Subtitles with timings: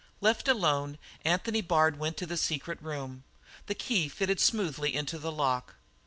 [0.19, 3.23] Left alone, Anthony Bard went to the secret room.
[3.67, 5.75] The key fitted smoothly into the lock.